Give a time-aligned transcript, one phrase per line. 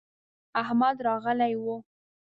[0.61, 1.65] احمد راغلی و.